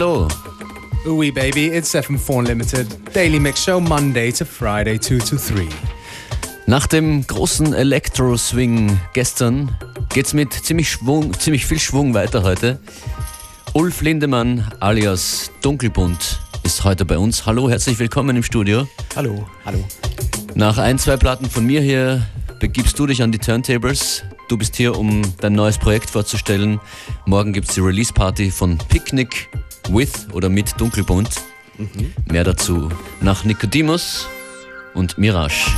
[0.00, 0.28] hallo.
[1.04, 2.86] Ooey baby, it's FM4 Limited.
[3.12, 5.68] Daily Mix Show Monday to Friday 2 to 3.
[6.66, 9.76] Nach dem großen Electro-Swing gestern
[10.08, 12.80] geht's mit ziemlich, Schwung, ziemlich viel Schwung weiter heute.
[13.74, 17.44] Ulf Lindemann alias Dunkelbunt ist heute bei uns.
[17.44, 18.88] Hallo, herzlich willkommen im Studio.
[19.14, 19.84] Hallo, hallo.
[20.54, 22.26] Nach ein, zwei Platten von mir hier
[22.58, 24.24] begibst du dich an die Turntables.
[24.48, 26.80] Du bist hier, um dein neues Projekt vorzustellen.
[27.26, 29.50] Morgen gibt es die Release-Party von Picnic
[29.92, 31.30] with oder mit Dunkelbunt.
[31.78, 32.12] Mhm.
[32.30, 32.88] Mehr dazu
[33.20, 34.26] nach Nicodemus
[34.94, 35.70] und Mirage.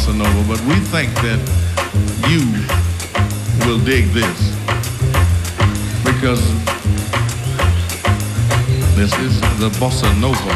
[0.00, 1.38] bossa nova, but we think that
[2.28, 2.40] you
[3.66, 4.40] will dig this
[6.04, 6.40] because
[8.96, 10.54] this is the bossa nova.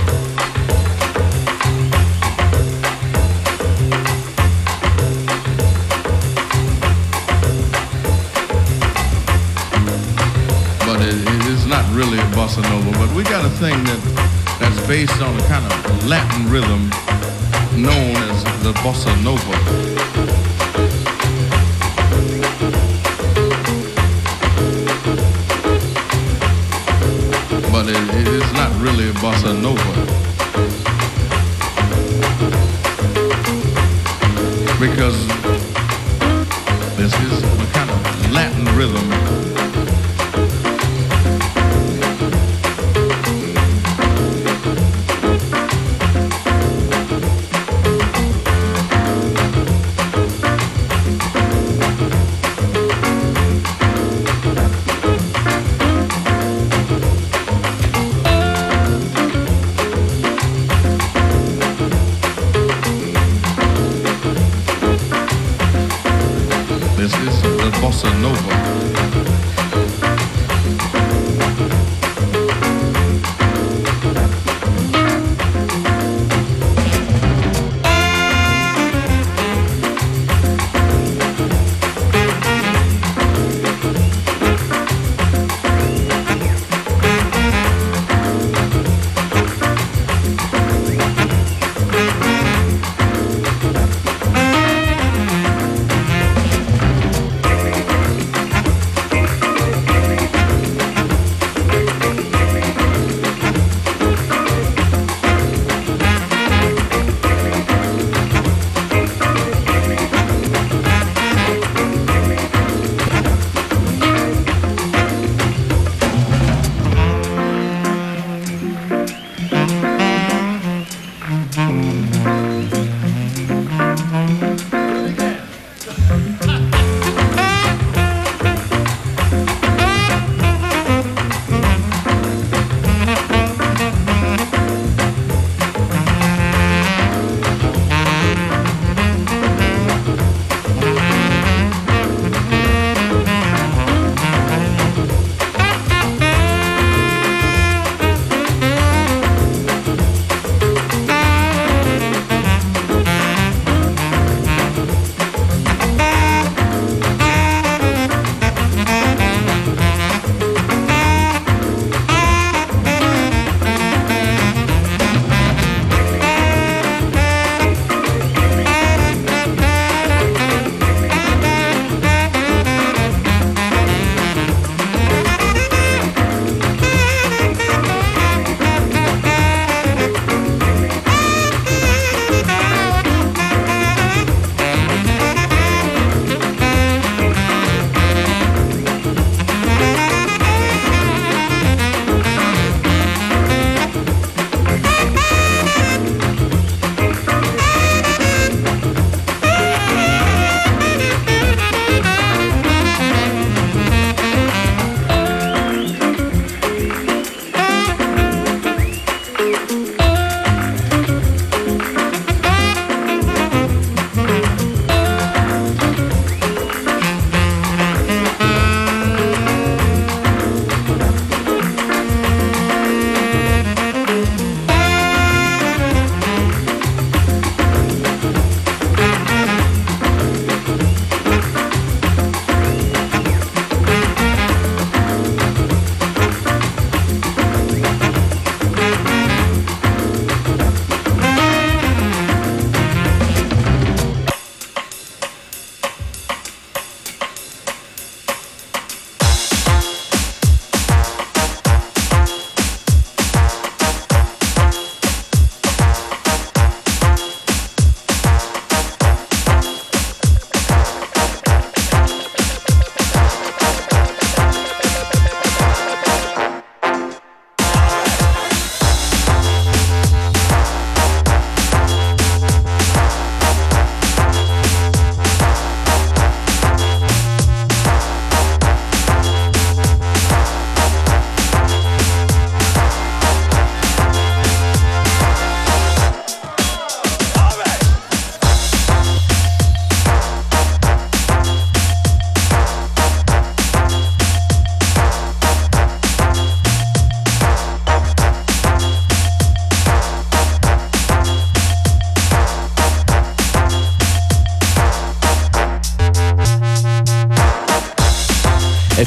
[10.86, 14.86] But it is not really a bossa nova, but we got a thing that that's
[14.86, 16.90] based on a kind of Latin rhythm
[17.76, 19.56] known as the bossa nova.
[27.72, 29.94] But it, it is not really bossa nova.
[34.78, 35.26] Because
[36.96, 39.33] this is a kind of Latin rhythm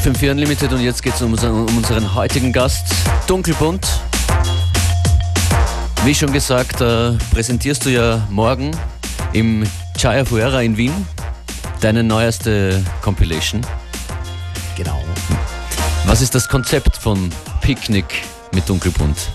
[0.08, 2.86] FM4 Unlimited und jetzt geht es um, um unseren heutigen Gast,
[3.26, 3.86] Dunkelbunt.
[6.02, 8.70] Wie schon gesagt, äh, präsentierst du ja morgen
[9.34, 9.64] im
[9.98, 10.94] Chaya Fuera in Wien
[11.82, 13.60] deine neueste Compilation.
[14.78, 15.04] Genau.
[16.06, 17.28] Was ist das Konzept von
[17.60, 18.22] Picknick
[18.54, 19.28] mit Dunkelbunt?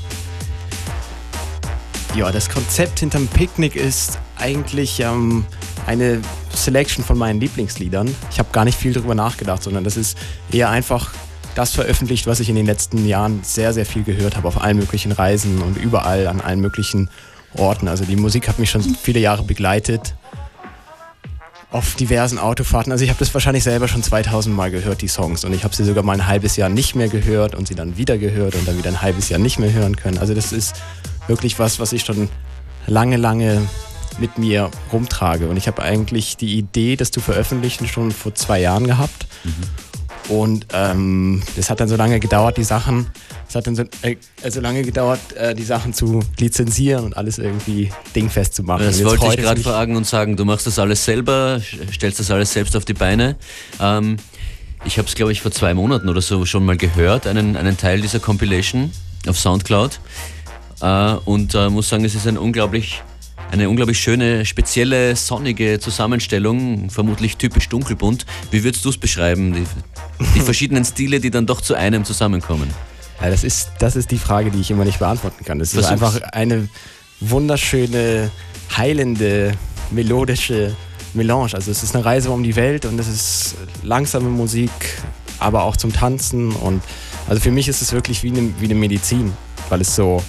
[2.15, 5.46] Ja, das Konzept hinterm Picknick ist eigentlich ähm,
[5.86, 6.20] eine
[6.63, 8.13] Selection von meinen Lieblingsliedern.
[8.32, 10.17] Ich habe gar nicht viel darüber nachgedacht, sondern das ist
[10.51, 11.12] eher einfach
[11.55, 14.77] das veröffentlicht, was ich in den letzten Jahren sehr, sehr viel gehört habe auf allen
[14.77, 17.10] möglichen Reisen und überall an allen möglichen
[17.55, 17.88] Orten.
[17.88, 20.15] Also die Musik hat mich schon viele Jahre begleitet
[21.72, 22.91] auf diversen Autofahrten.
[22.91, 25.43] Also ich habe das wahrscheinlich selber schon 2000 Mal gehört, die Songs.
[25.43, 27.98] Und ich habe sie sogar mal ein halbes Jahr nicht mehr gehört und sie dann
[27.98, 30.20] wieder gehört und dann wieder ein halbes Jahr nicht mehr hören können.
[30.20, 30.75] Also das ist
[31.27, 32.29] wirklich was, was ich schon
[32.86, 33.62] lange, lange
[34.20, 35.48] mit mir rumtrage.
[35.48, 39.27] Und ich habe eigentlich die Idee, das zu veröffentlichen, schon vor zwei Jahren gehabt.
[39.43, 39.53] Mhm.
[40.29, 43.08] Und ähm, das hat dann so lange gedauert, die Sachen,
[43.48, 44.15] es hat dann so, äh,
[44.50, 48.86] so lange gedauert, äh, die Sachen zu lizenzieren und alles irgendwie dingfest zu machen.
[48.86, 52.53] Das wollte ich gerade fragen und sagen, du machst das alles selber, stellst das alles
[52.53, 53.36] selbst auf die Beine.
[53.82, 54.17] Ähm,
[54.86, 57.77] ich habe es, glaube ich, vor zwei Monaten oder so schon mal gehört, einen, einen
[57.77, 58.91] Teil dieser Compilation
[59.27, 60.00] auf Soundcloud.
[60.82, 63.03] Äh, und äh, muss sagen, es ist ein unglaublich,
[63.53, 68.25] eine unglaublich schöne, spezielle, sonnige Zusammenstellung, vermutlich typisch dunkelbunt.
[68.50, 69.63] Wie würdest du es beschreiben, die,
[70.33, 72.67] die verschiedenen Stile, die dann doch zu einem zusammenkommen?
[73.22, 75.62] Ja, das, ist, das ist die Frage, die ich immer nicht beantworten kann.
[75.62, 76.67] Es ist einfach eine
[77.19, 78.31] wunderschöne,
[78.75, 79.51] heilende,
[79.91, 80.75] melodische
[81.13, 81.53] Melange.
[81.53, 84.72] Also es ist eine Reise um die Welt und es ist langsame Musik,
[85.38, 86.53] aber auch zum Tanzen.
[86.53, 86.81] Und
[87.29, 89.31] also für mich ist es wirklich wie eine, wie eine Medizin,
[89.69, 90.24] weil es so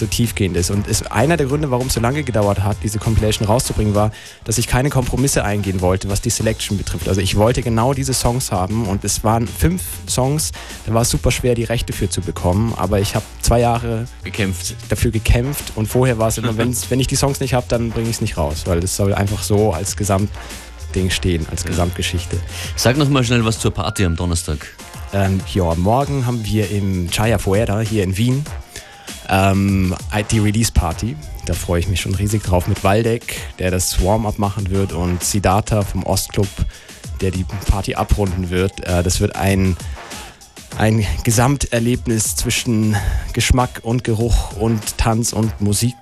[0.00, 0.70] so tiefgehend ist.
[0.70, 4.10] Und ist einer der Gründe, warum es so lange gedauert hat, diese Compilation rauszubringen, war,
[4.44, 7.08] dass ich keine Kompromisse eingehen wollte, was die Selection betrifft.
[7.08, 10.50] Also ich wollte genau diese Songs haben und es waren fünf Songs,
[10.86, 14.06] da war es super schwer, die Rechte für zu bekommen, aber ich habe zwei Jahre
[14.24, 14.74] gekämpft.
[14.88, 18.08] dafür gekämpft und vorher war es immer, wenn ich die Songs nicht habe, dann bringe
[18.08, 21.68] ich es nicht raus, weil es soll einfach so als Gesamtding stehen, als ja.
[21.68, 22.38] Gesamtgeschichte.
[22.74, 24.66] Sag noch mal schnell was zur Party am Donnerstag.
[25.12, 28.44] Ähm, ja, morgen haben wir im Chaya Fuera hier in Wien
[29.30, 29.94] ähm,
[30.30, 31.16] die Release Party.
[31.46, 35.22] Da freue ich mich schon riesig drauf mit Waldeck, der das Warm-up machen wird und
[35.22, 36.48] Siddhartha vom Ostclub,
[37.20, 38.84] der die Party abrunden wird.
[38.86, 39.76] Äh, das wird ein,
[40.76, 42.96] ein Gesamterlebnis zwischen
[43.32, 45.96] Geschmack und Geruch und Tanz und Musik.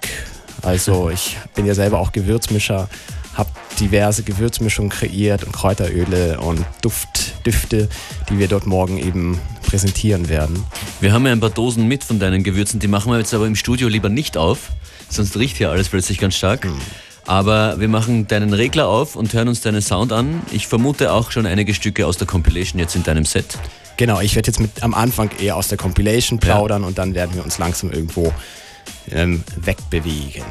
[0.62, 2.88] Also ich bin ja selber auch Gewürzmischer,
[3.35, 7.88] habe diverse Gewürzmischungen kreiert und Kräuteröle und Duft, Düfte,
[8.28, 10.64] die wir dort morgen eben präsentieren werden.
[11.00, 13.46] Wir haben ja ein paar Dosen mit von deinen Gewürzen, die machen wir jetzt aber
[13.46, 14.70] im Studio lieber nicht auf,
[15.10, 16.64] sonst riecht hier alles plötzlich ganz stark.
[16.64, 16.78] Mhm.
[17.26, 20.40] Aber wir machen deinen Regler auf und hören uns deinen Sound an.
[20.50, 23.58] Ich vermute auch schon einige Stücke aus der Compilation jetzt in deinem Set.
[23.98, 26.88] Genau, ich werde jetzt mit am Anfang eher aus der Compilation plaudern ja.
[26.88, 28.32] und dann werden wir uns langsam irgendwo
[29.10, 30.44] ähm, wegbewegen.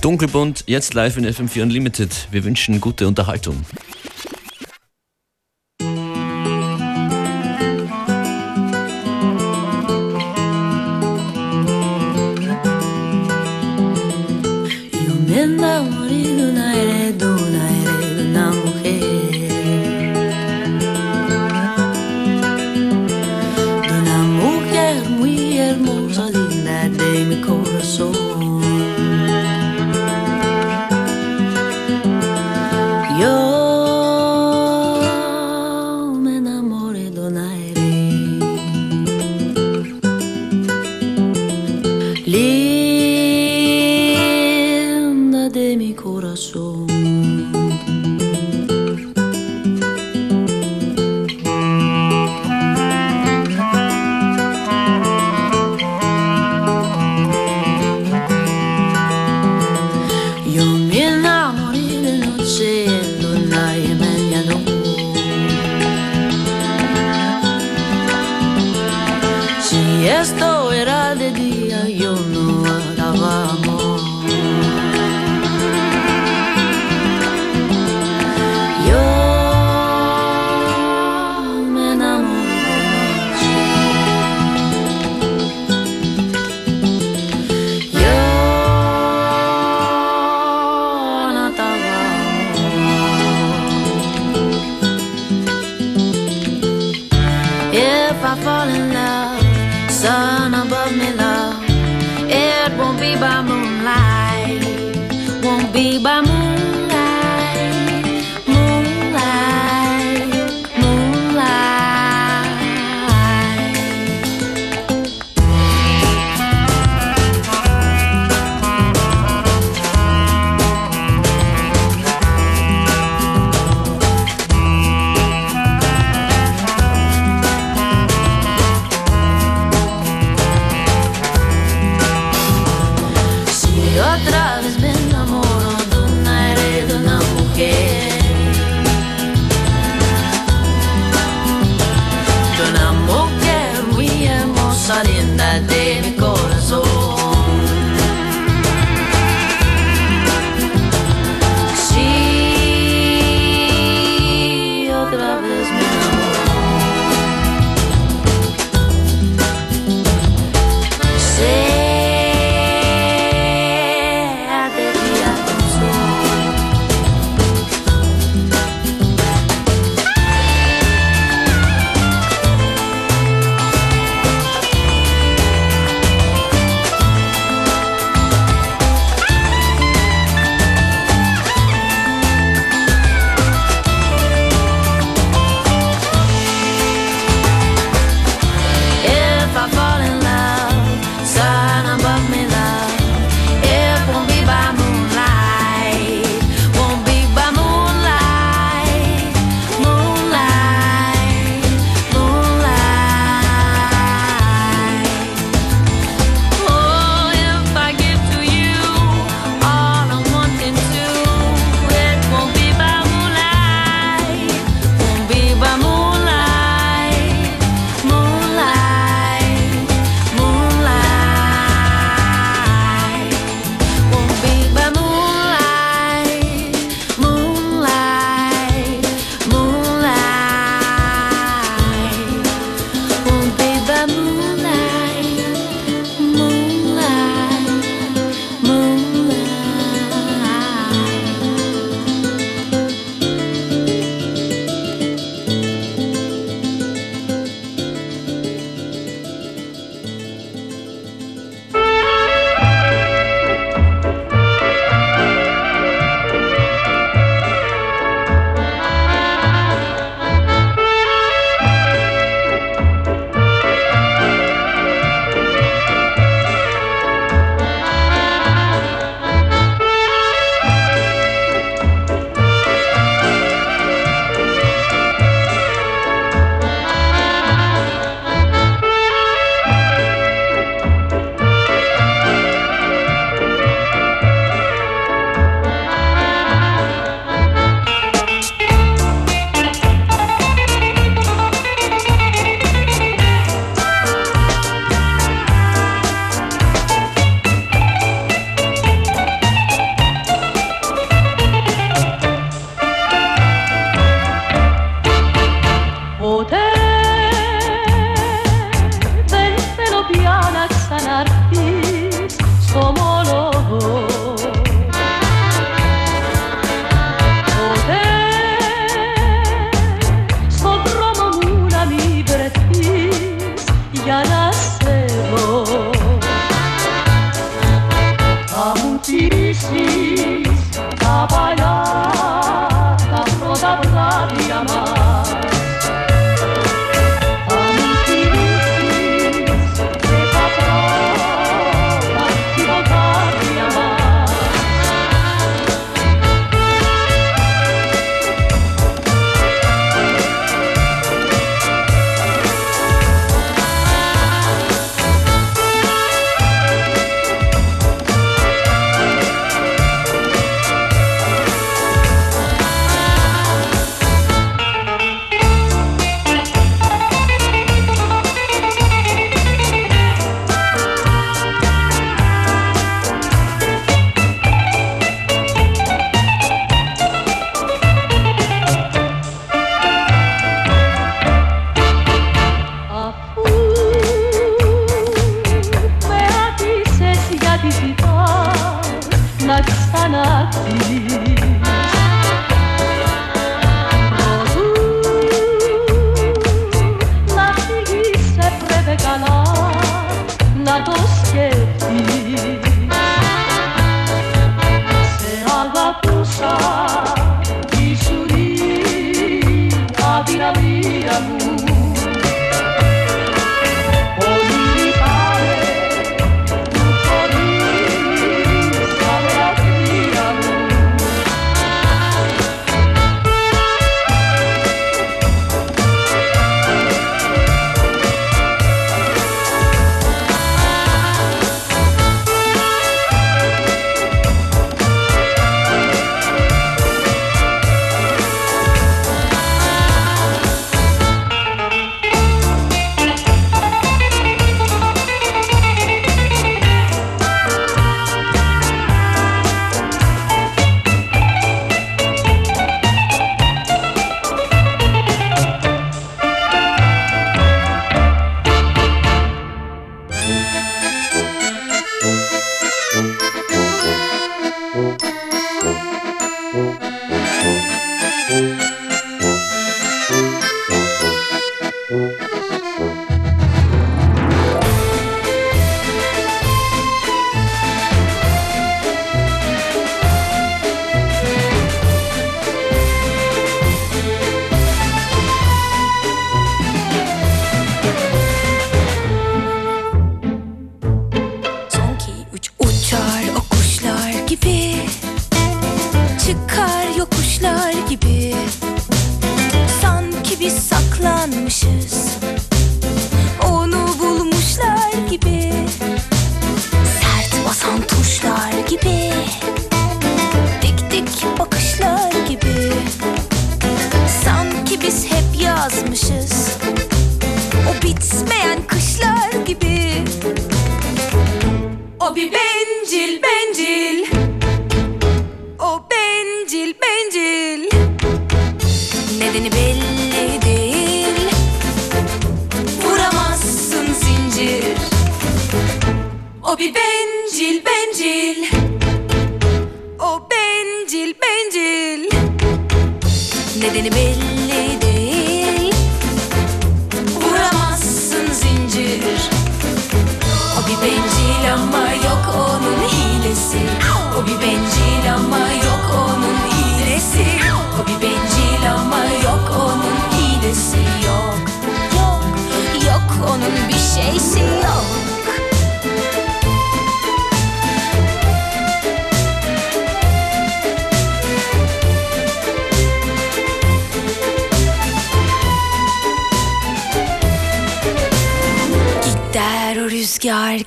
[0.00, 2.28] Dunkelbunt, jetzt live in FM4 Unlimited.
[2.30, 3.66] Wir wünschen gute Unterhaltung.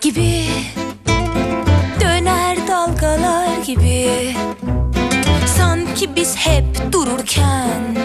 [0.02, 0.46] gibi
[2.02, 4.36] Döner dalgalar gibi.
[5.58, 7.98] Sanki biz hep dururken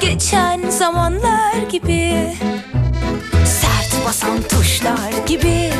[0.00, 2.36] Geçen zamanlar gibi.
[3.44, 5.73] Sert basan tuşlar gibi.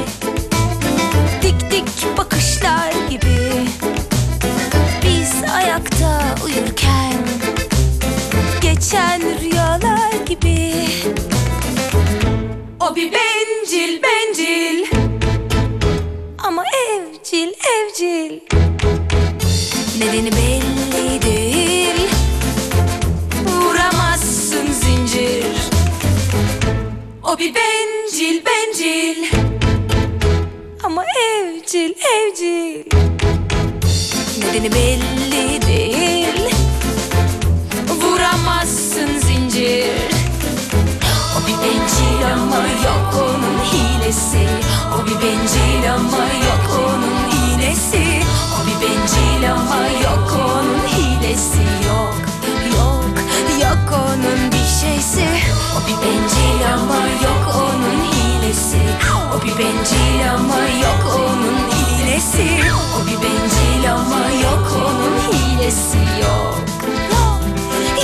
[62.94, 66.64] O bir bencil ama yok onun hilesi yok.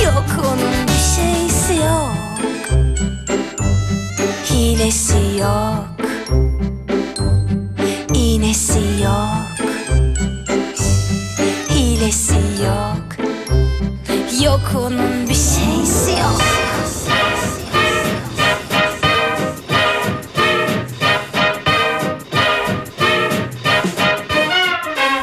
[0.04, 2.14] Yok onun bir şeysi yok.
[4.50, 5.19] Hilesi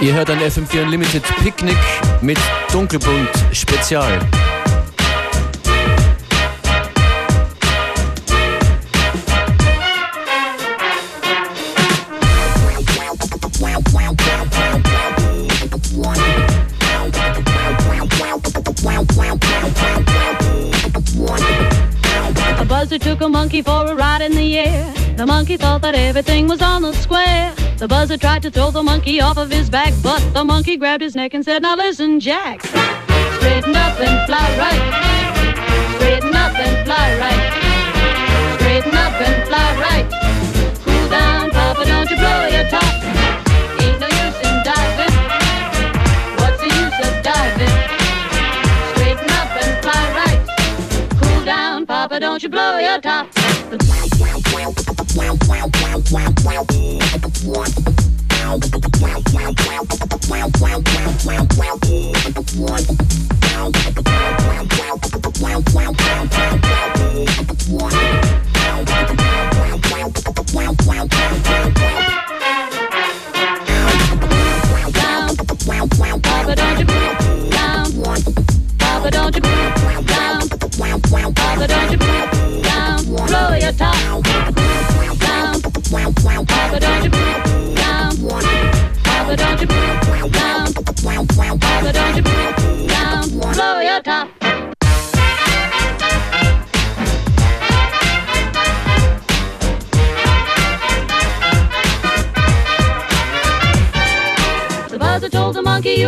[0.07, 1.75] Ihr hört an FM4 Unlimited Picknick
[2.21, 2.37] mit
[2.71, 4.21] Dunkelbunt Spezial.
[22.57, 24.93] A buzzard took a monkey for a ride in the air.
[25.17, 27.66] The monkey thought that everything was on the square.
[27.77, 31.03] The buzzard tried to throw the monkey off of his back, but the monkey grabbed
[31.03, 32.63] his neck and said, Now listen, Jack.
[32.63, 34.81] Straighten up and fly right.
[35.95, 38.55] Straighten up and fly right.
[38.55, 40.07] Straighten up and fly right.
[40.83, 42.93] Cool down, Papa, don't you blow your top.
[43.79, 45.15] Ain't no use in diving.
[46.41, 47.77] What's the use of diving?
[48.95, 50.41] Straighten up and fly right.
[51.21, 53.27] Cool down, Papa, don't you blow your top.
[67.69, 68.26] Wow.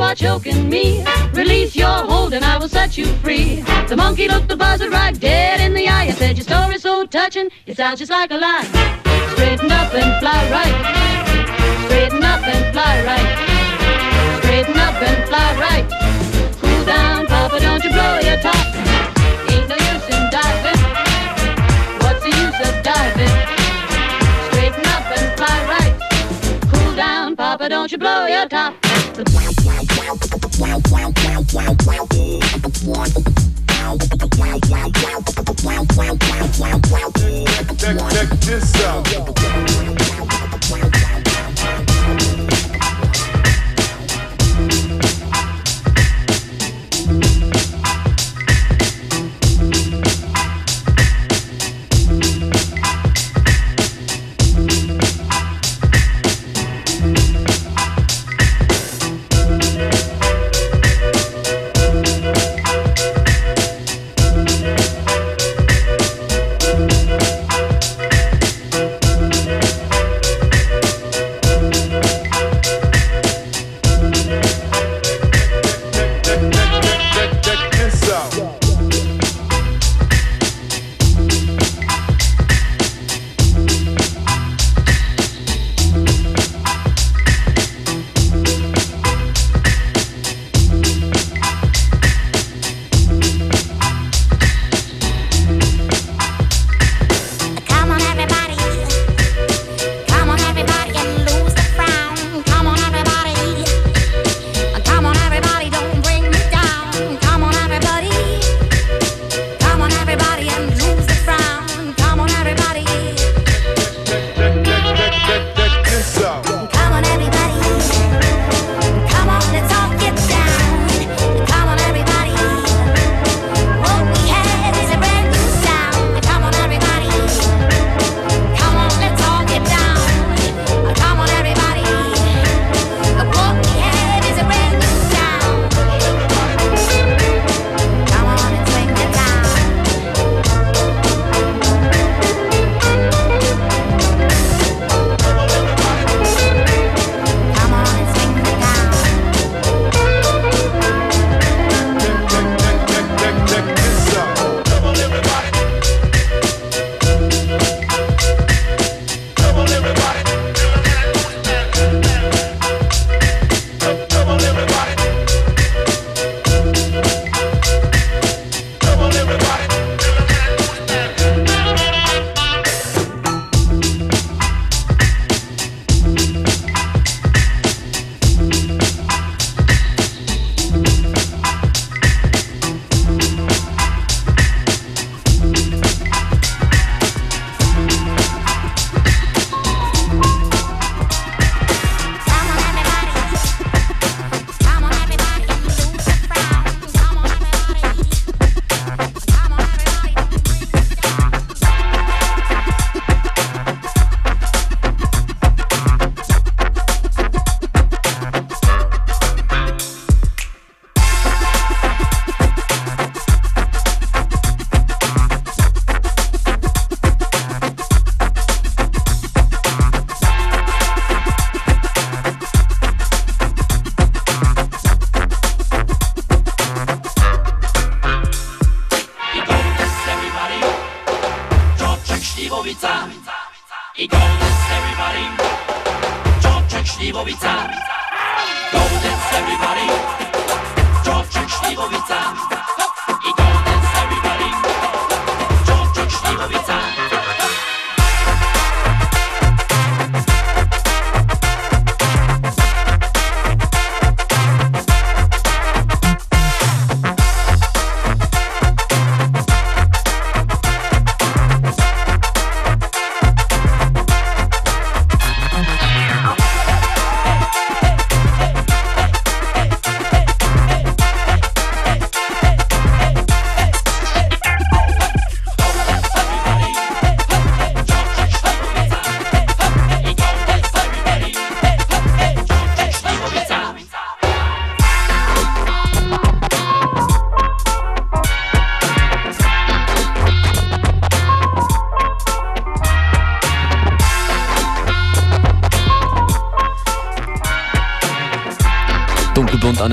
[0.10, 1.06] Are choking me.
[1.34, 3.62] Release your hold and I will set you free.
[3.88, 7.06] The monkey looked the buzzard right dead in the eye and said, Your story's so
[7.06, 8.66] touching, it sounds just like a lie.
[9.34, 10.76] Straighten up and fly right.
[11.86, 13.30] Straighten up and fly right.
[14.40, 15.86] Straighten up and fly right.
[16.60, 18.66] Cool down, Papa, don't you blow your top.
[19.52, 20.82] Ain't no use in diving.
[22.02, 23.36] What's the use of diving?
[24.50, 25.94] Straighten up and fly right.
[26.74, 28.74] Cool down, Papa, don't you blow your top.
[37.78, 39.99] Check, check this out.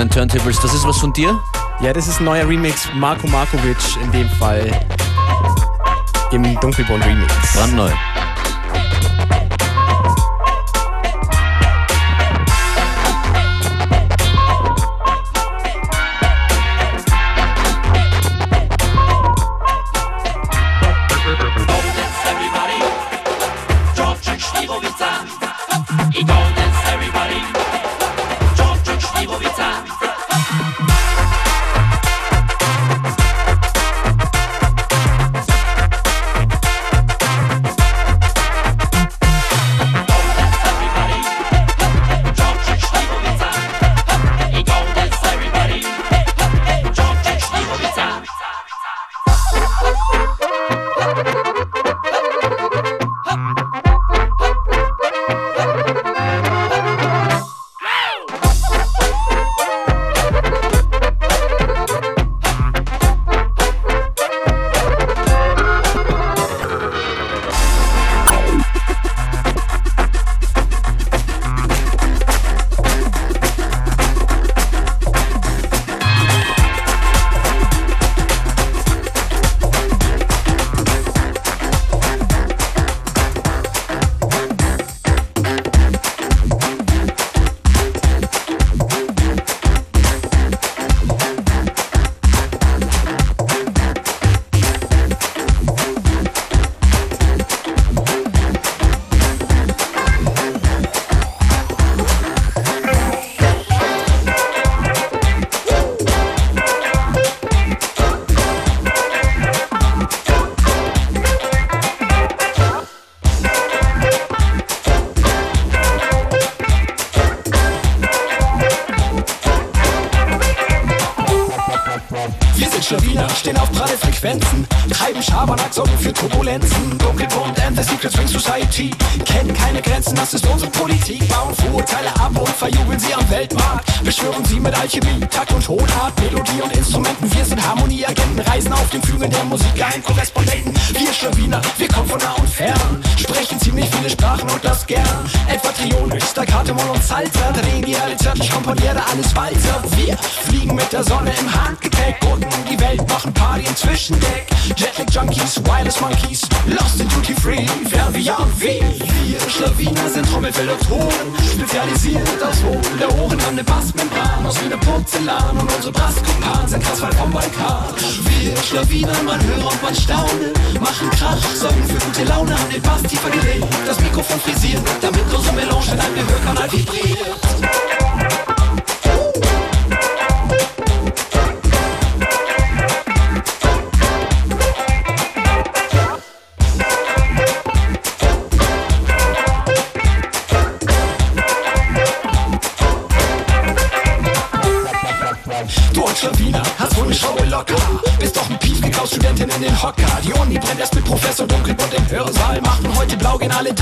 [0.01, 0.61] an den Turntables.
[0.61, 1.39] Das ist was von dir?
[1.81, 4.71] Ja, das ist ein neuer Remix, Marco Markovic in dem Fall.
[6.33, 7.33] Im Dunkelborn Remix.
[7.55, 7.91] Brandneu.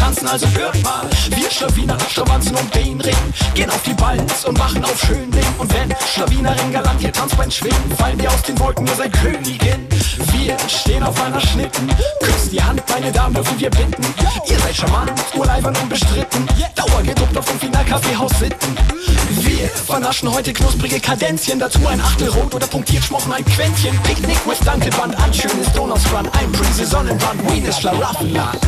[0.04, 1.08] tanzen, also hört mal.
[1.30, 3.16] Wir Schlawiner, Schlawanzen um den Ring.
[3.54, 5.46] Gehen auf die Balls und machen auf schön Ding.
[5.58, 9.12] Und wenn Schlawinerin galant ihr tanzt beim Schwingen, fallen wir aus den Wolken, ihr seid
[9.12, 9.86] Königin.
[10.32, 11.88] Wir stehen auf einer Schnitten.
[12.20, 14.04] Küsst die Hand, meine Damen, dürfen wir bitten.
[14.46, 16.46] Ihr seid charmant, urleibern unbestritten.
[16.74, 18.76] Dauer gedruckt auf dem Finalkaffeehaus sitten.
[19.40, 21.58] Wir vernaschen heute knusprige Kadenzchen.
[21.58, 23.98] Dazu ein Achtel rot oder punktiert schmochen ein Quäntchen.
[24.02, 28.60] Picknick with Dunkelband, ein schönes Donuts Run, ein Prise Sonnenbrand, Wien ist Schlaraffenland.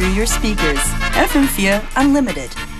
[0.00, 0.78] Through your speakers.
[1.12, 2.79] FM4 Unlimited.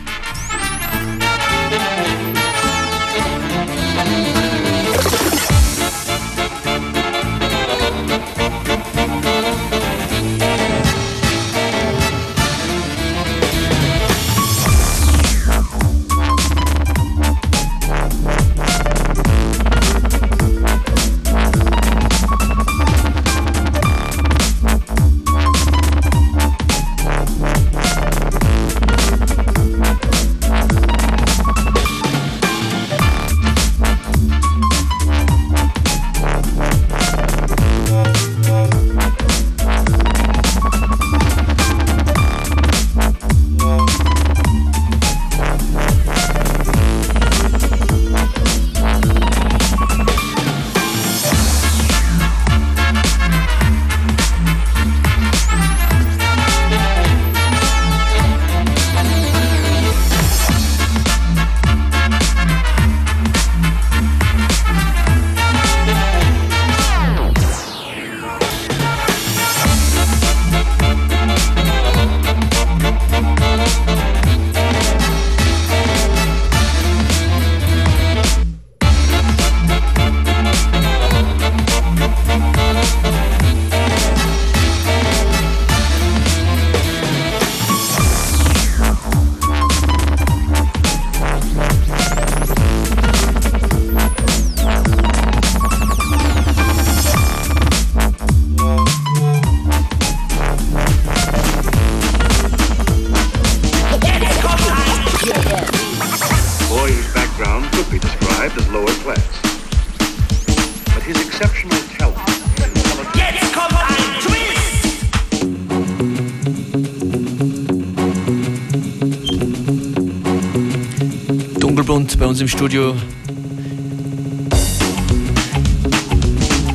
[122.40, 122.94] Uns im Studio.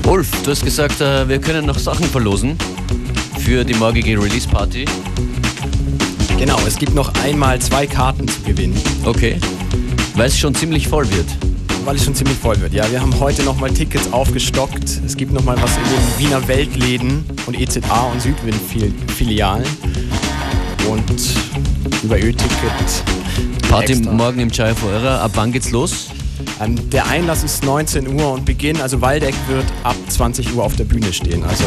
[0.07, 2.57] Ulf, du hast gesagt, äh, wir können noch Sachen verlosen
[3.39, 4.85] für die morgige Release Party.
[6.37, 9.37] Genau, es gibt noch einmal zwei Karten zu gewinnen, Okay.
[10.15, 11.27] Weil es schon ziemlich voll wird.
[11.83, 12.73] weil es schon ziemlich voll wird.
[12.73, 15.01] Ja, wir haben heute nochmal Tickets aufgestockt.
[15.05, 19.65] Es gibt nochmal was in den Wiener Weltläden und EZA und Südwind-Filialen.
[20.89, 21.11] Und
[22.03, 23.14] über Ö-Ticket.
[23.75, 24.13] Party extra.
[24.13, 25.19] morgen im Chai Forever.
[25.19, 26.07] Ab wann geht's los?
[26.61, 30.77] Ähm, der Einlass ist 19 Uhr und Beginn, also Waldeck wird ab 20 Uhr auf
[30.77, 31.43] der Bühne stehen.
[31.43, 31.65] Also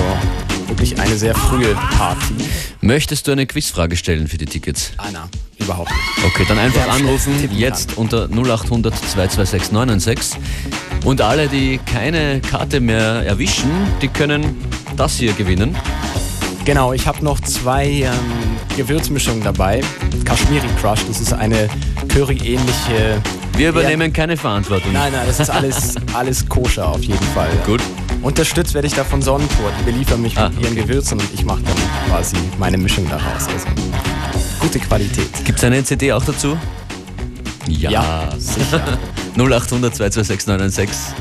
[0.69, 2.35] wirklich eine sehr frühe Party.
[2.81, 4.93] Möchtest du eine Quizfrage stellen für die Tickets?
[4.97, 5.29] Anna,
[5.59, 6.27] überhaupt nicht.
[6.27, 10.41] Okay, dann einfach am anrufen, jetzt unter 0800 226 996.
[11.05, 14.57] Und alle, die keine Karte mehr erwischen, die können
[14.97, 15.77] das hier gewinnen.
[16.65, 18.13] Genau, ich habe noch zwei ähm,
[18.77, 19.81] Gewürzmischungen dabei.
[20.25, 21.69] Kashmiri Crush, das ist eine
[22.09, 23.21] Curry-ähnliche.
[23.57, 24.93] Wir übernehmen keine Verantwortung.
[24.93, 27.51] Nein, nein, das ist alles, alles koscher auf jeden Fall.
[27.67, 27.81] Gut.
[28.23, 29.71] Unterstützt werde ich da von Sonnentor.
[29.81, 31.77] Die beliefern mich Ah, mit ihren Gewürzen und ich mache dann
[32.09, 33.47] quasi meine Mischung daraus.
[33.53, 33.67] Also
[34.61, 35.29] gute Qualität.
[35.45, 36.57] Gibt es eine CD auch dazu?
[37.69, 38.29] Ja.
[38.39, 38.99] sicher.
[39.37, 41.15] 0800 226 996.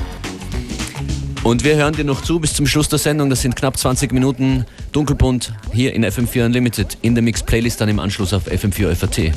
[1.44, 3.30] Und wir hören dir noch zu bis zum Schluss der Sendung.
[3.30, 6.98] Das sind knapp 20 Minuten dunkelbunt hier in FM4 Unlimited.
[7.04, 9.32] In der Mix-Playlist dann im Anschluss auf FM4 FAT.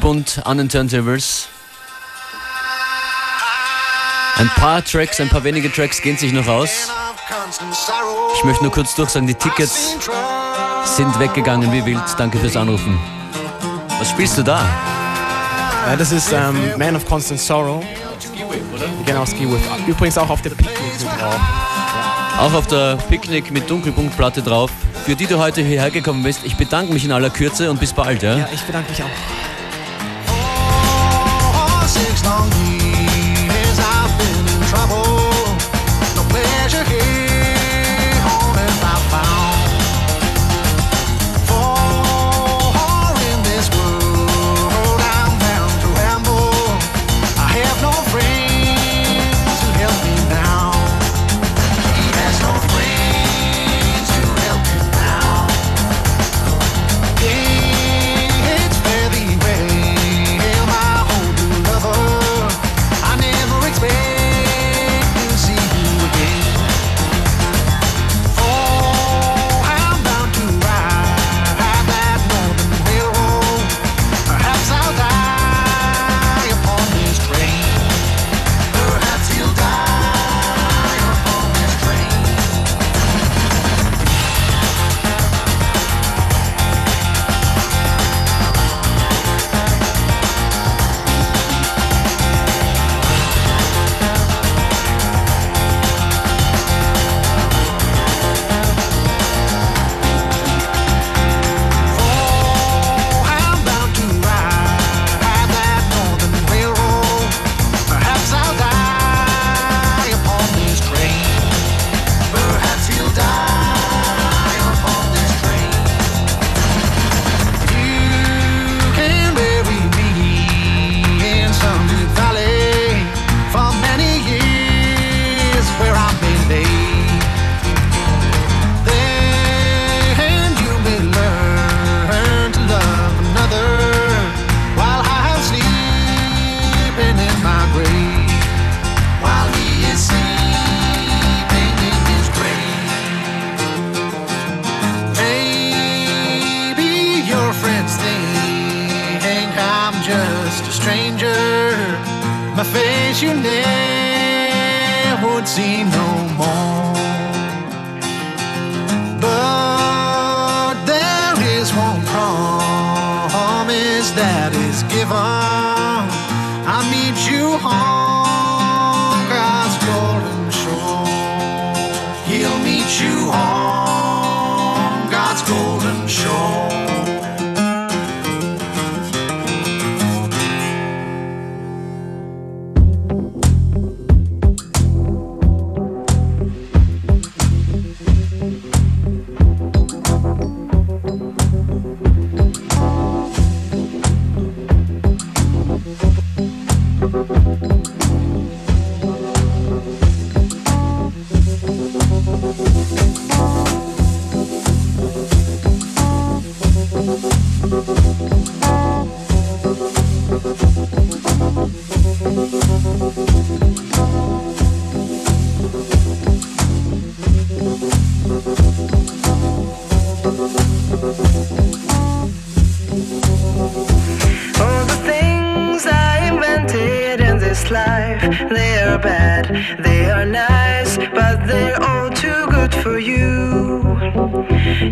[0.00, 1.48] Dunkelbunt an den Turntables.
[4.38, 6.88] Ein paar Tracks, ein paar wenige Tracks gehen sich noch aus.
[8.34, 9.96] Ich möchte nur kurz durchsagen, die Tickets
[10.84, 12.02] sind weggegangen wie wild.
[12.16, 12.98] Danke fürs Anrufen.
[13.98, 14.64] Was spielst du da?
[15.86, 17.84] Ja, das ist ähm, Man of Constant Sorrow.
[19.04, 19.60] Genau, Ski Whip.
[19.86, 21.40] Übrigens auch auf der Picknick mit drauf.
[22.38, 24.70] Auch auf der Picknick mit Dunkelpunktplatte drauf,
[25.04, 26.40] für die du heute hierher gekommen bist.
[26.44, 28.22] Ich bedanke mich in aller Kürze und bis bald.
[28.22, 29.49] Ja, Ja, ich bedanke mich auch.
[32.24, 32.79] Long years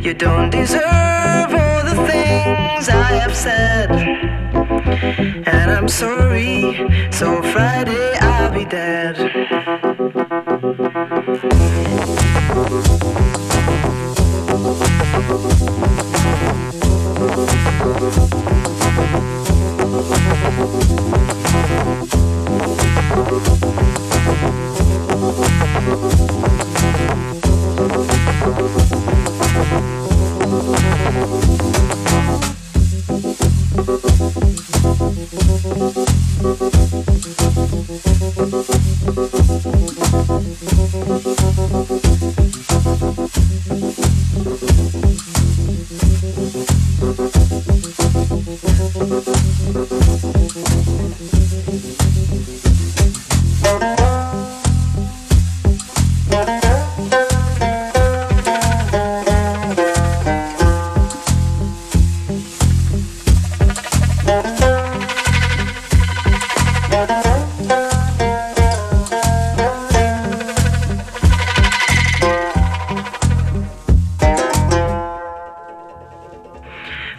[0.09, 3.91] You don't deserve all the things I have said,
[5.47, 6.89] and I'm sorry.
[7.13, 9.48] So Friday I'll be dead.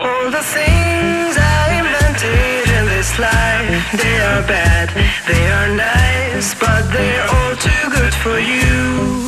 [0.01, 3.67] All the things I invented in this life,
[4.01, 4.87] they are bad,
[5.27, 9.27] they are nice, but they're all too good for you.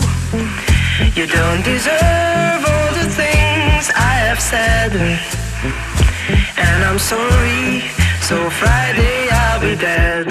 [1.14, 4.94] You don't deserve all the things I have said,
[6.56, 7.82] and I'm sorry,
[8.22, 10.28] so Friday I'll be dead.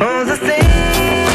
[0.00, 1.25] All the things.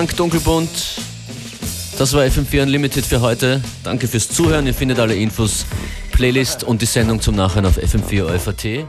[0.00, 0.70] Dank, Dunkelbunt.
[1.98, 3.60] Das war FM4 Unlimited für heute.
[3.84, 4.66] Danke fürs Zuhören.
[4.66, 5.66] Ihr findet alle Infos,
[6.12, 8.86] Playlist und die Sendung zum Nachhören auf FM4 OFAT.